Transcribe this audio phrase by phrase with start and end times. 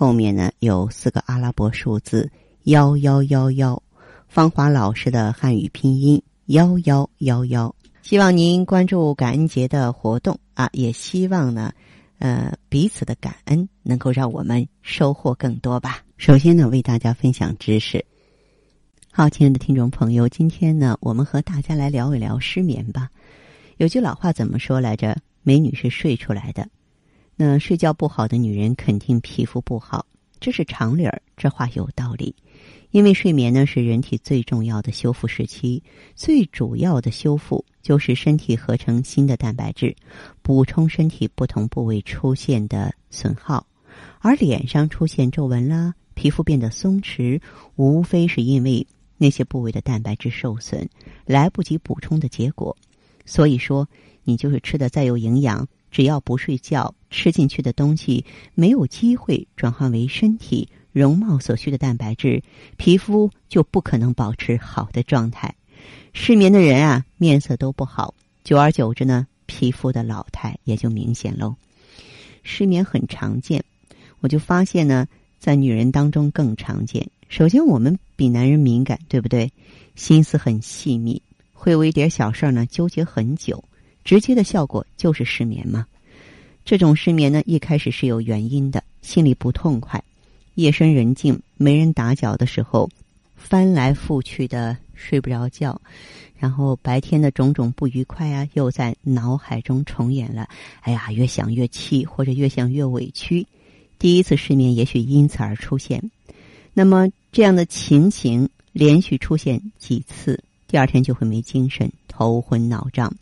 [0.00, 2.32] 后面呢有四个阿拉伯数字
[2.62, 3.82] 幺幺幺幺，
[4.28, 7.74] 芳华老师的汉语拼音幺幺幺幺。
[8.00, 11.70] 希望您关注感恩节的活动啊，也希望呢，
[12.18, 16.02] 呃，彼此的感恩能够让我们收获更多吧。
[16.16, 18.02] 首先呢，为大家分享知识。
[19.12, 23.10] 好，亲爱的听众朋友，今天呢，我们和大家来聊一聊失眠吧。
[23.76, 25.14] 有句老话怎么说来着？
[25.42, 26.66] 美女是睡出来的。
[27.42, 30.04] 那睡觉不好的女人肯定皮肤不好，
[30.40, 31.22] 这是常理儿。
[31.38, 32.34] 这话有道理，
[32.90, 35.82] 因为睡眠呢是人体最重要的修复时期，
[36.14, 39.96] 最主要的修复就是身体合成新的蛋白质，
[40.42, 43.66] 补充身体不同部位出现的损耗。
[44.18, 47.40] 而脸上出现皱纹啦，皮肤变得松弛，
[47.76, 50.86] 无非是因为那些部位的蛋白质受损，
[51.24, 52.76] 来不及补充的结果。
[53.24, 53.88] 所以说，
[54.24, 55.66] 你就是吃的再有营养。
[55.90, 58.24] 只要不睡觉，吃进去的东西
[58.54, 62.42] 没有机会转化为身体容貌所需的蛋白质，
[62.76, 65.54] 皮肤就不可能保持好的状态。
[66.12, 71.56] 失眠的人啊，面色都不好，久而久之呢，皮肤的老态也就明显喽。
[72.42, 73.64] 失眠很常见，
[74.20, 75.06] 我就发现呢，
[75.38, 77.08] 在女人当中更常见。
[77.28, 79.52] 首先，我们比男人敏感，对不对？
[79.94, 83.62] 心思很细密，会为一点小事呢纠结很久。
[84.04, 85.86] 直接的效果就是失眠嘛。
[86.64, 90.02] 这种失眠呢，一开始是有原因的，心里不痛快，
[90.54, 92.88] 夜深人静没人打搅的时候，
[93.36, 95.80] 翻来覆去的睡不着觉，
[96.38, 100.48] 然后白天的种种不愉快啊，又在脑海中重演了。
[100.82, 103.46] 哎呀，越想越气，或者越想越委屈。
[103.98, 106.10] 第一次失眠也许因此而出现。
[106.72, 113.12] 那么这样的情形连续出现几次，第二天就会没精神，头昏脑胀。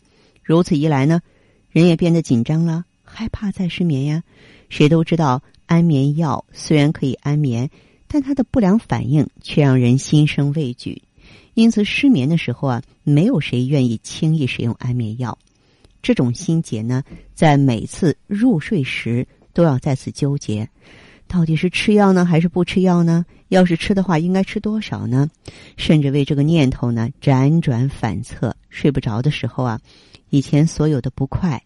[0.49, 1.21] 如此一来呢，
[1.69, 4.23] 人也变得紧张了，害怕再失眠呀。
[4.67, 7.69] 谁都知道，安眠药虽然可以安眠，
[8.07, 11.03] 但它的不良反应却让人心生畏惧。
[11.53, 15.37] 因此，失眠的时候啊，没有谁愿意轻易使用安眠药。
[16.01, 17.03] 这种心结呢，
[17.35, 20.67] 在每次入睡时都要再次纠结：
[21.27, 23.23] 到底是吃药呢，还是不吃药呢？
[23.49, 25.29] 要是吃的话，应该吃多少呢？
[25.77, 29.79] 甚至为这个念头呢，辗转反侧，睡不着的时候啊。
[30.31, 31.59] 以前所有的不快、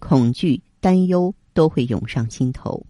[0.00, 2.84] 恐惧、担忧都会涌上心头，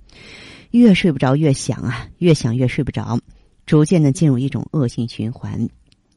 [0.70, 3.18] 越睡不着越想啊，越想越睡不着，
[3.66, 5.68] 逐渐的进入一种恶性循环。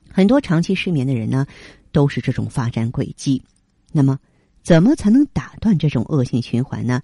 [0.09, 1.45] 很多长期失眠的人呢，
[1.91, 3.41] 都是这种发展轨迹。
[3.91, 4.17] 那么，
[4.63, 7.01] 怎么才能打断这种恶性循环呢？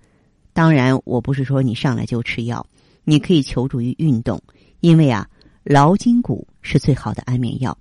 [0.54, 2.66] 当然，我不是说你上来就吃药，
[3.04, 4.42] 你可以求助于运动，
[4.80, 5.30] 因为啊，
[5.64, 7.78] 劳筋骨是最好的安眠药。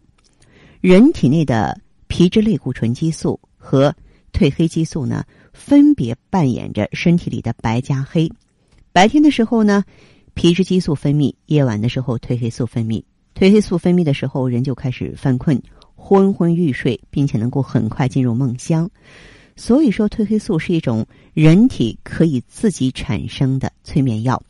[0.81, 3.94] 人体内的皮质类固醇激素和
[4.33, 8.31] 褪黑激素呢，分别扮演着身体里的白加黑。
[8.93, 9.84] 白天的时候呢，
[10.34, 13.03] 皮质激素分泌；夜晚的时候，褪黑素分泌。
[13.34, 15.62] 褪黑素分泌的时候，人就开始犯困、
[15.95, 18.91] 昏昏欲睡，并且能够很快进入梦乡。
[19.56, 24.43] 所以说，褪黑素是一种人体可以自己产生的催眠药。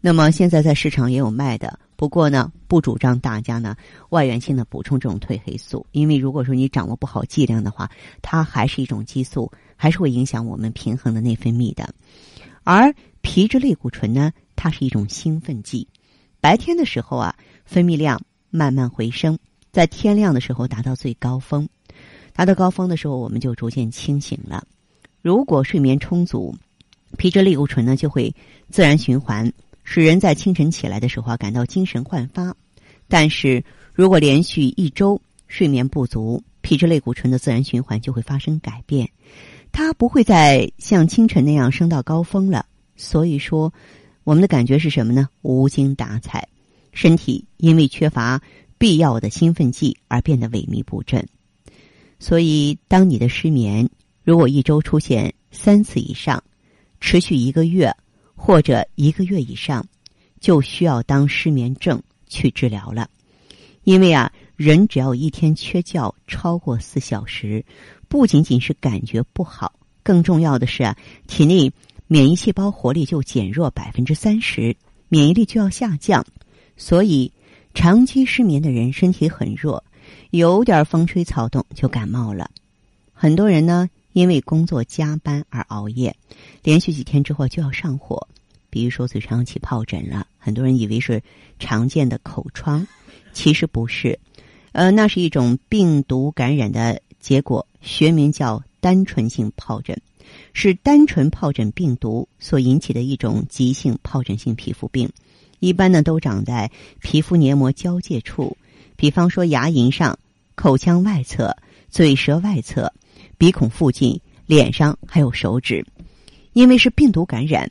[0.00, 1.78] 那么现在在市场也有卖的。
[1.96, 3.74] 不过呢，不主张大家呢
[4.10, 7.90] 外源性的补充这种褪黑素，因为如果说你掌握不好剂量的话，
[8.20, 11.88] 它还是一种激素，还是会影响我们平衡的内分泌的。
[12.64, 15.88] 而皮质类固醇呢，它是一种兴奋剂，
[16.40, 17.34] 白天的时候啊，
[17.64, 18.20] 分泌量
[18.50, 19.38] 慢慢回升，
[19.72, 21.66] 在天亮的时候达到最高峰，
[22.34, 24.66] 达到高峰的时候，我们就逐渐清醒了。
[25.22, 26.54] 如果睡眠充足，
[27.16, 28.34] 皮质类固醇呢就会
[28.68, 29.50] 自然循环。
[29.88, 32.56] 使人在清晨起来的时候啊感到精神焕发，
[33.06, 39.08] 但是如果连续一周睡眠不足，皮质类固醇的自然循环就会发生改变，
[39.70, 42.66] 它不会再像清晨那样升到高峰了。
[42.96, 43.72] 所以说，
[44.24, 45.28] 我们的感觉是什么呢？
[45.42, 46.48] 无精打采，
[46.92, 48.42] 身体因为缺乏
[48.78, 51.24] 必要的兴奋剂而变得萎靡不振。
[52.18, 53.88] 所以，当你的失眠
[54.24, 56.42] 如果一周出现三次以上，
[57.00, 57.94] 持续一个月。
[58.36, 59.84] 或者一个月以上，
[60.38, 63.10] 就需要当失眠症去治疗了。
[63.82, 67.64] 因为啊，人只要一天缺觉超过四小时，
[68.08, 69.72] 不仅仅是感觉不好，
[70.02, 70.96] 更重要的是啊，
[71.26, 71.72] 体内
[72.06, 74.76] 免疫细胞活力就减弱百分之三十，
[75.08, 76.24] 免疫力就要下降。
[76.76, 77.32] 所以
[77.74, 79.82] 长期失眠的人身体很弱，
[80.30, 82.50] 有点风吹草动就感冒了。
[83.12, 86.16] 很多人呢，因为工作加班而熬夜，
[86.62, 88.26] 连续几天之后就要上火，
[88.70, 90.26] 比如说嘴上起疱疹了。
[90.38, 91.22] 很多人以为是
[91.58, 92.88] 常见的口疮，
[93.34, 94.18] 其实不是，
[94.72, 100.00] 呃，那是一种病毒感染的结果，学名叫单纯性疱疹，
[100.54, 105.10] 是单纯疱疹病毒所引起的一种急性疱疹性皮肤病。
[105.58, 106.70] 一般呢，都长在
[107.02, 108.56] 皮肤黏膜交界处，
[108.96, 110.18] 比方说牙龈上、
[110.54, 111.54] 口腔外侧、
[111.90, 112.90] 嘴舌外侧。
[113.38, 115.84] 鼻孔附近、脸上还有手指，
[116.52, 117.70] 因为是病毒感染，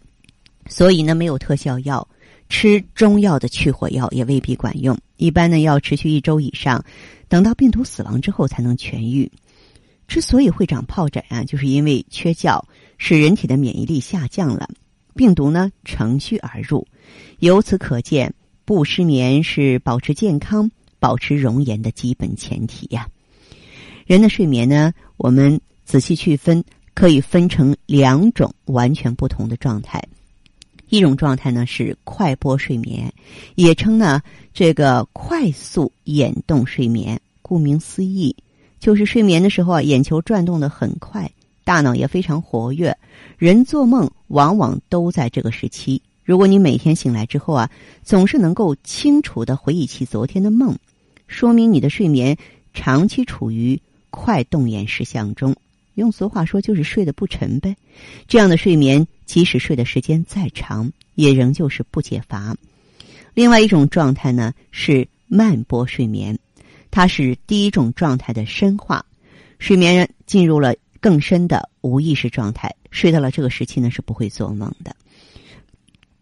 [0.67, 2.07] 所以呢没有特效药，
[2.49, 4.97] 吃中药的去火药也未必管用。
[5.17, 6.83] 一般呢要持续一周以上，
[7.27, 9.31] 等到病毒死亡之后才能痊愈。
[10.07, 12.63] 之所以会长疱疹啊，就是因为缺觉，
[12.99, 14.69] 使人体的免疫力下降了，
[15.15, 16.87] 病毒呢乘虚而入。
[17.39, 18.31] 由此可见，
[18.65, 20.69] 不失眠是保持健康、
[20.99, 23.07] 保持容颜的基本前提呀。
[24.05, 26.63] 人的睡眠呢，我们仔细去分，
[26.93, 29.99] 可以分成两种完全不同的状态。
[30.89, 33.11] 一种状态呢是快波睡眠，
[33.55, 34.21] 也称呢
[34.53, 37.19] 这个快速眼动睡眠。
[37.41, 38.35] 顾名思义，
[38.79, 41.31] 就是睡眠的时候啊，眼球转动的很快，
[41.63, 42.95] 大脑也非常活跃。
[43.39, 45.99] 人做梦往往都在这个时期。
[46.23, 47.71] 如果你每天醒来之后啊，
[48.03, 50.77] 总是能够清楚的回忆起昨天的梦，
[51.25, 52.37] 说明你的睡眠
[52.75, 53.81] 长期处于。
[54.17, 55.53] 快动眼时相中，
[55.95, 57.75] 用俗话说就是睡得不沉呗。
[58.29, 62.55] 这样的睡眠，即使睡的时间再长，也仍旧是不解乏。
[63.33, 66.39] 另外一种状态呢是慢波睡眠，
[66.91, 69.05] 它是第一种状态的深化，
[69.59, 74.95] 睡眠进入了更深的无意识状态，睡到了这个时期呢是不会做梦的。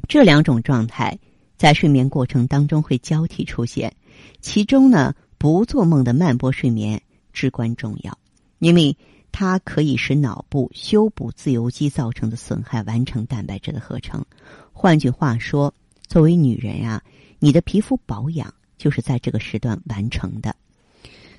[0.10, 1.18] 这两种状态
[1.58, 3.94] 在睡眠过程当中会交替出现，
[4.42, 7.00] 其中呢不做梦的慢波睡眠。
[7.34, 8.18] 至关重要，
[8.60, 8.96] 因为
[9.32, 14.24] 它可以使脑部修补自由基造成的损害，完成蛋白质的合成。
[14.72, 15.74] 换句话说，
[16.08, 17.04] 作为女人呀，
[17.40, 20.56] 你的皮肤保养就是在这个时段完成的。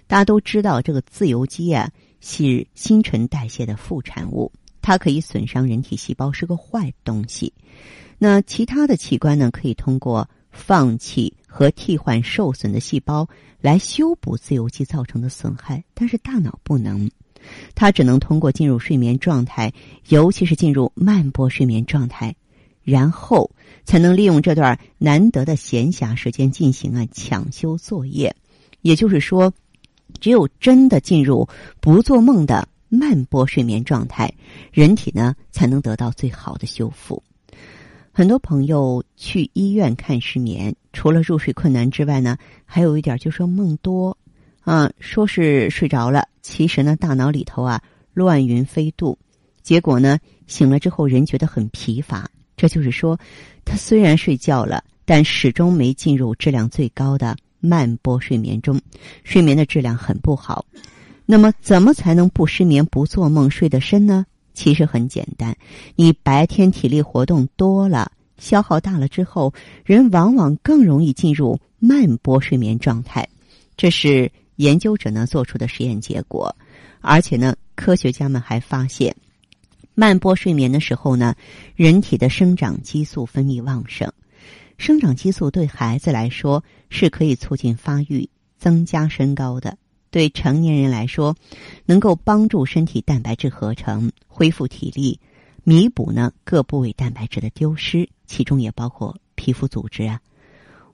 [0.06, 4.52] 大家都知道，这个自由基啊是新陈代谢的副产物，
[4.82, 7.52] 它可以损伤人体细胞，是个坏东西。
[8.19, 11.32] 那其他的器官呢，可以通过放弃。
[11.56, 13.28] 和替换受损的细胞
[13.60, 17.08] 来修补自由基造成的损害，但是大脑不能，
[17.76, 19.72] 它只能通过进入睡眠状态，
[20.08, 22.34] 尤其是进入慢波睡眠状态，
[22.82, 23.52] 然后
[23.84, 28.34] 才能利用这段难得的闲暇时间进行啊抢修作业。
[28.82, 29.52] 也就是说，
[30.18, 31.48] 只有真的进入
[31.80, 34.34] 不做梦的慢波睡眠状态，
[34.72, 37.22] 人体呢才能得到最好的修复。
[38.10, 44.17] 很多朋友去医院看失眠，除了入睡困难之外呢，还有一点就说梦多，
[44.62, 47.82] 啊，说是睡着了，其实呢大脑里头啊
[48.14, 49.19] 乱云飞渡，
[49.62, 53.19] 结果呢醒了之后人觉得很疲乏，这就是说
[53.64, 58.81] 他虽然睡觉了，但始终没进入质量最高的慢波睡眠中，
[59.25, 60.64] 睡眠的质量很不好。
[61.26, 64.25] 那么怎么才能不失眠、不做梦、睡得深呢？
[64.52, 65.56] 其实很简单，
[65.96, 69.52] 你白天体力活动多了，消耗大了之后，
[69.84, 73.29] 人往往更容易进入慢波睡眠状态。
[73.76, 76.55] 这是研究者呢做出的实验结果，
[77.00, 79.14] 而且呢，科学家们还发现，
[79.94, 81.34] 慢波睡眠的时候呢，
[81.74, 84.12] 人体的生长激素分泌旺盛。
[84.76, 89.79] 生长激素对孩子来说是可以促进发育、增加身高的。
[90.10, 91.36] 对成年人来说，
[91.86, 95.19] 能够帮助身体蛋白质合成、恢复体力、
[95.64, 100.20] 弥补呢各部位蛋白质的丢失，其中也包括皮肤组织啊。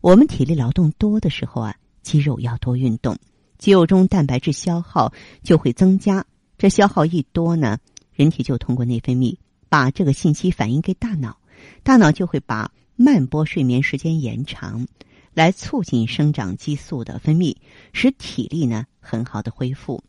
[0.01, 3.19] 我们体力劳动多的时候啊，肌肉要多运动，
[3.59, 6.25] 肌肉中蛋白质消耗就会增加。
[6.59, 7.79] 这消耗一多呢，
[8.13, 9.37] 人体就通过内分泌
[9.69, 11.39] 把这个信息反映给大脑，
[11.83, 14.87] 大脑就会把慢波睡眠时间延长。
[15.33, 17.57] 来促进生长激素的分泌，
[17.93, 20.03] 使体力呢很好的恢复。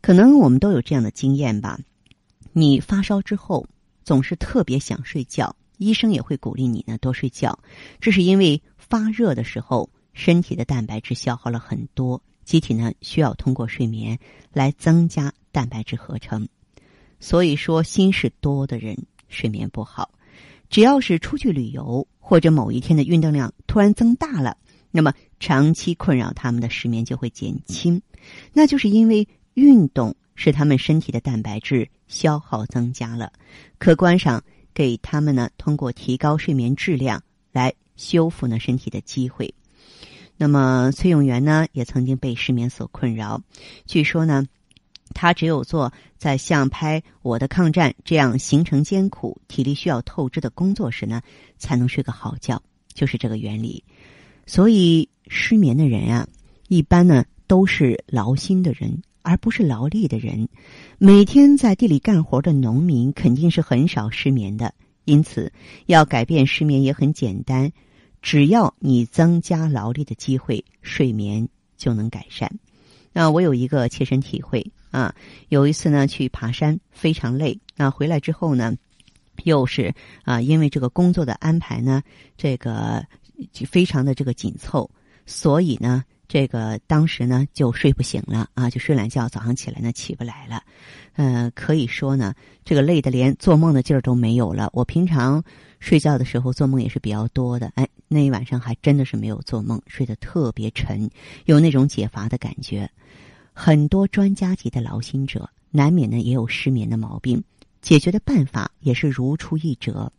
[0.00, 1.78] 可能我们都有这样的经验吧？
[2.54, 3.66] 你发烧之后
[4.02, 7.58] 总是特别想睡觉，医生也会鼓励你呢多睡觉。
[8.00, 14.18] 这是因为发热的时候，身体的蛋白质消耗了很多，机体呢需要通过睡眠
[14.52, 16.48] 来增加蛋白质合成。
[17.20, 18.96] 所以说，心事多的人
[19.28, 20.10] 睡眠不好。
[20.70, 24.56] 只要是出去旅游，或者某一天的运动量突然增大了，
[24.90, 28.00] 那么长期困扰他们的失眠就会减轻。
[28.52, 33.32] 那就是因为运动使他们身体的蛋白质消耗增加了，
[33.78, 34.42] 客观上
[34.74, 39.54] 给他们呢通过提高睡眠质量来修复呢身体的机会。
[40.36, 43.40] 那么崔永元呢，也曾经被失眠所困扰。
[43.86, 44.44] 据说呢，
[45.14, 51.22] 他只有做在像拍《我的抗战》这样行程艰苦、体力需要透支的工作时呢，
[51.56, 52.60] 才能睡个好觉，
[52.92, 53.84] 就是这个原理。
[54.44, 56.26] 所以失眠的人啊，
[56.66, 60.48] 一般呢都是劳心的人，而不是劳力的人。
[60.98, 64.72] 每天在地里干活的农民肯定是很少失眠的。
[65.06, 65.52] 因此，
[65.86, 67.72] 要改变失眠也很简单。
[68.22, 72.58] 只要你增加劳力的机会，睡眠就能改善。
[73.12, 75.14] 那我有一个切身体会啊，
[75.48, 77.58] 有一次呢去爬山，非常累。
[77.76, 78.74] 那回来之后呢，
[79.42, 82.02] 又是啊，因为这个工作的安排呢，
[82.36, 83.04] 这个
[83.52, 84.90] 就非常的这个紧凑，
[85.26, 86.04] 所以呢。
[86.34, 90.64] 这个当时呢就睡不醒了啊，就睡懒觉，早上起来呢起不来了，
[91.12, 94.68] 呃，可以说呢，这个累的连做梦的劲儿都没有了。
[94.72, 95.44] 我平常
[95.78, 101.08] 睡觉的时候做梦也是比较多的，哎，那一晚上还真的是没有做梦，睡得特别沉，
[101.44, 102.90] 有那种解乏的感觉。
[103.52, 107.44] 很多专家级的劳心者难免呢也有失眠的毛病，
[107.80, 110.12] 解决的办法也是如出一辙。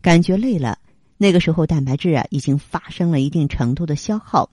[0.00, 0.78] 感觉累了，
[1.16, 4.48] 那个时候蛋白质啊已经发生了一定程度的消耗。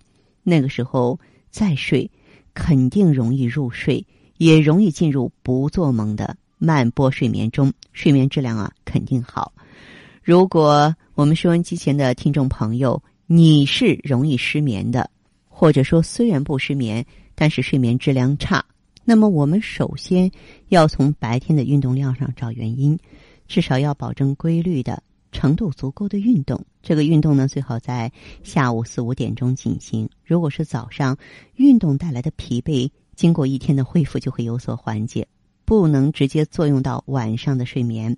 [0.45, 2.09] 那个时候再睡，
[2.53, 4.05] 肯定容易入睡，
[4.37, 9.51] 也容易进入不做梦的慢波睡眠中，睡眠质量啊肯定好。
[10.23, 15.09] 如果我们收音机前的听众朋友，你是容易失眠的，
[15.49, 18.63] 或者说虽然不失眠，但是睡眠质量差，
[19.03, 20.29] 那么我们首先
[20.69, 22.97] 要从白天的运动量上找原因，
[23.47, 25.01] 至少要保证规律的。
[25.35, 28.09] 程度足够的运动，这个运动呢最好在
[28.41, 30.09] 下午四五点钟进行。
[30.23, 31.17] 如果是早上
[31.55, 35.27] 运动带来的疲惫，经过一天的恢复就会有所缓解，
[35.65, 38.15] 不能直接作用到晚上的睡眠。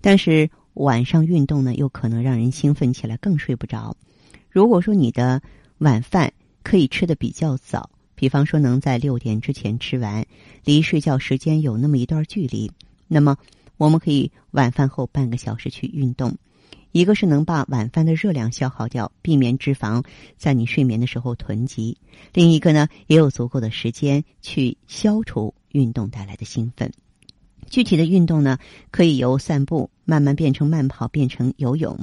[0.00, 3.96] 但是晚上运动呢，又可能让人兴奋起来，更睡不着。
[4.48, 5.42] 如果说你的
[5.78, 10.24] 晚饭可以吃的比较早，比方说能在六点之前吃完，
[10.64, 12.70] 离睡觉时间有那么一段距离，
[13.08, 13.36] 那么
[13.76, 16.38] 我们可以晚饭后半个小时去运动。
[16.92, 20.04] 一个是能把晚饭的热量消耗掉，避免脂肪
[20.36, 21.96] 在你睡眠的时候囤积；
[22.32, 26.90] 另一个呢，也有足够的时间去消除运动带来的兴奋。
[27.68, 28.58] 具体的运动呢，
[28.90, 31.96] 可以由散步慢慢变成慢跑，变成游泳，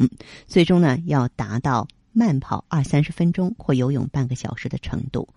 [0.45, 5.27] 最终呢要达到慢跑二三十分钟或游泳半个小时的程度，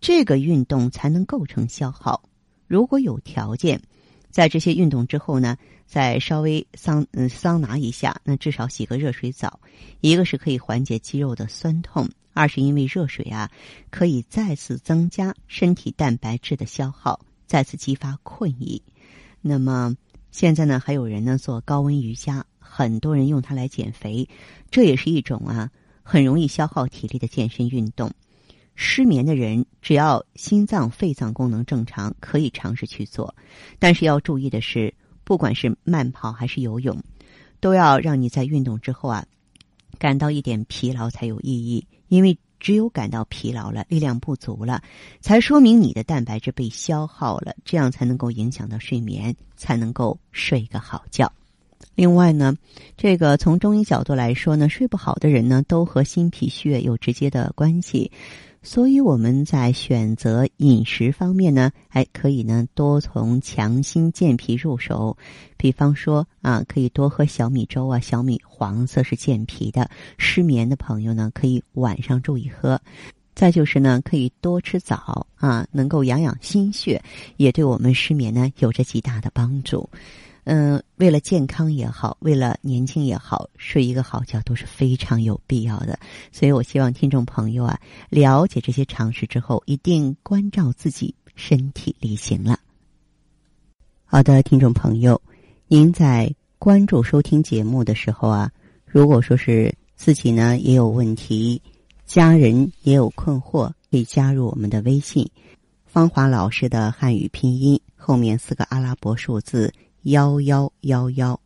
[0.00, 2.22] 这个运动才能构成消耗。
[2.66, 3.80] 如果有条件。
[4.30, 5.56] 在这些运动之后呢，
[5.86, 9.60] 再稍微桑嗯桑拿一下，那至少洗个热水澡，
[10.00, 13.50] 一个是可以缓解肌肉的酸痛，二是因为热水啊
[13.90, 18.82] 可以再次增加身体蛋白质的消耗，再次激发困意。
[19.40, 19.96] 那么
[20.30, 24.28] 现在呢，还有人呢做高温瑜伽，很多人用它来减肥，
[24.70, 25.70] 这也是一种啊
[26.02, 28.12] 很容易消耗体力的健身运动。
[28.82, 33.34] 失眠的人，只要心脏、肺脏功能正常，可以尝试去做。
[33.78, 36.98] 但是要注意的是，不管是慢跑还是游泳，
[37.60, 39.26] 都要让你在运动之后啊，
[39.98, 41.86] 感到一点疲劳才有意义。
[42.08, 44.82] 因为只有感到疲劳了、力量不足了，
[45.20, 51.30] 才说明你的蛋白质被消耗了，这样才能够影响到睡眠，才能够睡个好觉。
[51.94, 52.56] 另外呢，
[52.96, 58.10] 这个从中医角度来说呢，睡不好的人呢，都和心脾血有直接的关系。
[58.62, 65.16] 所以我们在选择饮食方面呢，还可以呢多从强心健脾入手。
[65.56, 69.90] 比方说啊，可以多喝小米粥啊，小米黄色是健脾的。
[70.18, 72.80] 失眠的朋友呢，可以晚上注意喝。
[73.34, 77.02] 再就是呢，可以多吃枣啊，能够养养心血，
[77.38, 79.88] 也对我们失眠呢有着极大的帮助。
[80.44, 85.98] 嗯，为了健康也好，为了年轻也好，睡一个好觉都是非常有必要的。
[86.32, 87.78] 所以我希望听众朋友啊，
[88.08, 92.58] 了解这些常识之后，一定关照自己身体力行了。
[94.06, 95.20] 好的，听众朋友，
[95.68, 98.50] 您在关注收听节目的时候啊，
[98.84, 101.60] 如果说是自己呢也有问题，
[102.06, 105.30] 家人也有困惑，可以加入我们的微信
[105.86, 109.72] “芳华老师”的汉语拼音后面四个阿拉伯数字。
[110.04, 111.38] 幺幺幺幺，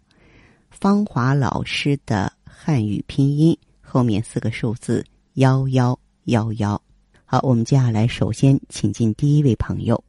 [0.70, 6.80] 芳华老师的汉语拼音后面四个数字幺幺幺幺。
[7.24, 10.00] 好，我们接下来首先请进第一位朋友。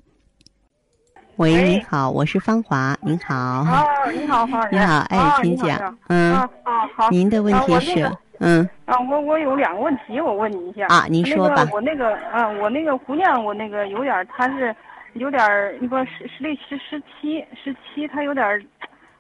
[1.38, 3.36] 喂，你好，我是芳华，您好。
[3.36, 5.98] 啊，你好，芳 你好，哎，请讲。
[6.10, 6.36] 嗯。
[6.36, 6.48] 啊
[6.96, 7.10] 好。
[7.10, 8.12] 您的问题是？
[8.38, 8.70] 嗯。
[8.86, 10.86] 啊，我我有两个问题，我问你一下。
[10.86, 11.68] 啊，您说吧。
[11.74, 14.76] 我那个，啊，我那个姑娘，我那个有点，她是。
[15.16, 18.62] 有点儿，你说十十六十十七十七，他有点儿，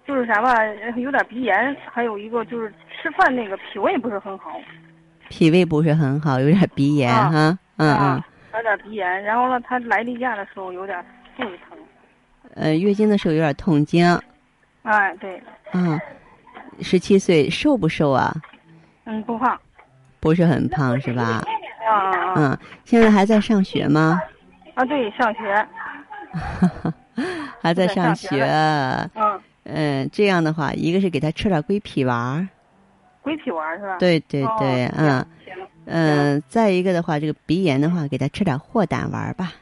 [0.05, 0.53] 就是啥吧，
[0.97, 2.71] 有点鼻炎，还有一个就是
[3.01, 4.51] 吃饭那个脾胃不是很好。
[5.29, 8.23] 脾胃不是很好，有点鼻炎哈，嗯嗯。
[8.53, 11.03] 有点鼻炎，然后呢，他来例假的时候有点
[11.35, 11.77] 肚子疼。
[12.55, 14.05] 呃，月经的时候有点痛经。
[14.83, 15.41] 哎，对。
[15.73, 15.99] 嗯，
[16.81, 18.33] 十七岁瘦不瘦啊？
[19.05, 19.59] 嗯，不胖。
[20.19, 21.41] 不是很胖是吧？
[21.89, 24.21] 啊嗯，现在还在上学吗？
[24.75, 25.67] 啊，对，上学。
[27.61, 28.43] 还在上学。
[29.15, 29.39] 嗯。
[29.67, 32.47] 嗯，这样的话，一个是给他吃点龟皮丸。
[33.23, 33.97] 龟皮丸是吧？
[33.97, 35.25] 对对对，嗯。
[35.87, 39.53] 嗯，再一个的话，这个鼻炎的话，给他吃点霍胆丸吧。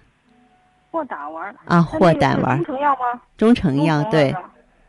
[0.91, 1.55] 霍胆丸。
[1.65, 2.57] 啊，霍胆丸。
[2.57, 3.21] 中成药吗？
[3.37, 4.35] 中成药，对。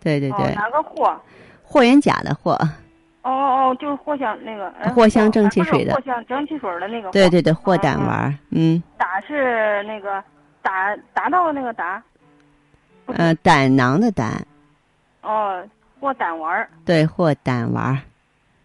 [0.01, 0.55] 对对对。
[0.55, 1.17] 哪个霍？
[1.63, 2.53] 霍元甲的霍。
[3.23, 4.71] 哦哦哦，就是藿香那个。
[4.95, 5.95] 藿香正气水的。
[5.95, 7.11] 藿香正气水的那个。
[7.11, 8.83] 对对对，霍胆丸，嗯。
[8.99, 10.23] 打是那个
[10.65, 12.03] 打达到那个达。
[13.07, 14.45] 呃，胆囊的胆。
[15.21, 15.63] 哦，
[16.01, 16.67] 或胆丸。
[16.87, 18.01] 对，或胆丸。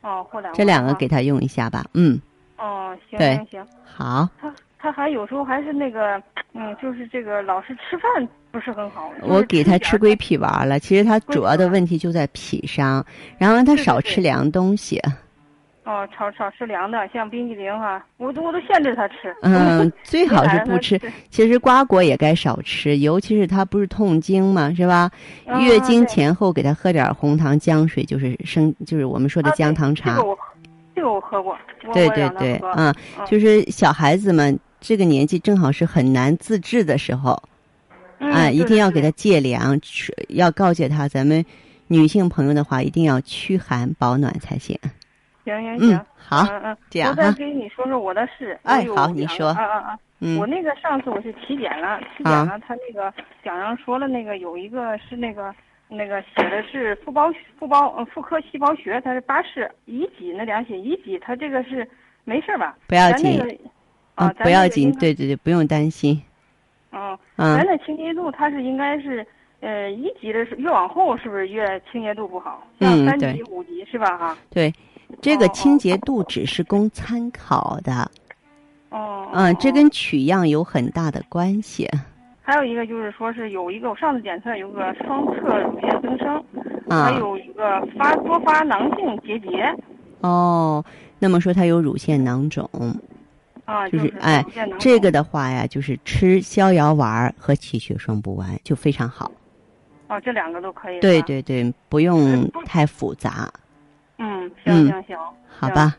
[0.01, 0.53] 哦，或胆丸。
[0.55, 2.19] 这两个给他用一下吧，嗯。
[2.57, 4.29] 哦，行行行，好。
[4.39, 6.21] 他他还有时候还是那个，
[6.53, 9.11] 嗯，就是这个老是吃饭不是很好。
[9.21, 13.05] 我给他吃归脾丸了，其实他主要的问题就在脾上，
[13.37, 15.01] 然后让他少吃凉东西。
[15.89, 19.35] 哦，少少吃凉的，像冰激凌哈，我都我都限制他吃。
[19.41, 21.01] 嗯， 最好是不吃。
[21.31, 25.09] 其实瓜果也该少吃，尤其是他不是痛经嘛，是吧？
[25.59, 30.15] 月经前后给他喝点红糖姜水，就是生，就是我们说的姜糖茶。
[30.95, 31.57] 这个我喝过，
[31.91, 32.93] 对对对，嗯，
[33.25, 37.41] 就是小孩子们这个年纪正好是很难自制的时候，
[38.19, 39.79] 啊，一定要给他借凉，
[40.27, 41.43] 要告诫他，咱们
[41.87, 44.77] 女性朋友的话一定要驱寒保暖才行。
[45.49, 48.59] 行行行，好，嗯嗯，这样我再跟你说说我的事。
[48.63, 49.47] 哎，好，你说。
[49.47, 49.99] 啊啊啊！
[50.19, 53.13] 嗯，我那个上次我是体检了，体检了，他那个
[53.43, 55.53] 讲上说了，那个有一个是那个。
[55.91, 61.83] 那个写的是腹包腹包呃妇科细胞学，它是八式乙级，那两写乙级，它这个是
[62.25, 62.77] 没事吧？
[62.85, 63.41] 不要紧，
[64.13, 66.21] 啊，不要紧，对对对，不用担心。
[66.91, 69.25] 嗯，咱的清洁度它是应该是
[69.61, 72.63] 呃一级的是越往后是不是越清洁度不好？
[72.79, 74.15] 像三级五级是吧？
[74.15, 74.37] 哈。
[74.51, 74.71] 对，
[75.21, 78.09] 这个清洁度只是供参考的。
[78.89, 79.27] 哦。
[79.33, 81.87] 嗯，这跟取样有很大的关系。
[82.41, 86.35] 还有一个就是说是有一个我上次检测有个双侧乳腺增生，
[86.89, 89.71] 啊还有一个发多发囊性结节。
[90.21, 90.83] 哦，
[91.19, 92.67] 那么说它有乳腺囊肿。
[93.65, 94.43] 啊，就是哎，
[94.79, 99.31] 这个的话呀，就是吃逍遥丸和气血双补丸就非常好。
[100.07, 100.99] 哦，这两个都可以。
[101.01, 103.47] 对对对，不用太复杂。
[104.19, 105.17] 嗯，行行行，
[105.49, 105.97] 好吧。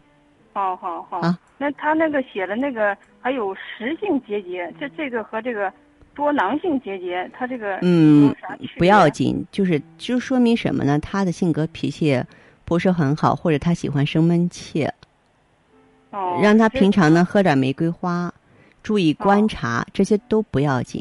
[0.52, 1.18] 好好好。
[1.18, 5.72] 啊，那他那个写的那个还有实性结节，这这个和这个。
[6.12, 8.34] 多囊性结节，他这个嗯
[8.76, 10.98] 不要紧，就是就说明什么呢？
[10.98, 12.22] 他的性格脾气
[12.64, 14.86] 不是很好，或者他喜欢生闷气。
[16.10, 18.30] 哦，让他平常呢喝点玫瑰花，
[18.82, 21.00] 注意观察，这些都不要紧。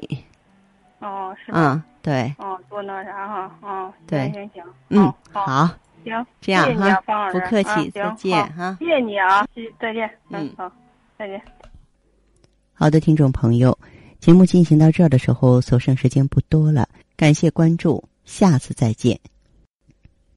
[0.99, 2.33] 哦，是嗯，对。
[2.37, 5.67] 哦，多那啥哈，哦，对，行行，嗯，好，
[6.09, 9.47] 行，这样哈，不客气，再见哈，谢谢你啊，
[9.79, 10.71] 再见，嗯，好，
[11.17, 11.41] 再见。
[12.73, 13.77] 好的，听众朋友。
[14.19, 16.89] 节目进行到这儿的时候，所剩时间不多了。
[17.15, 19.17] 感谢关注，下次再见。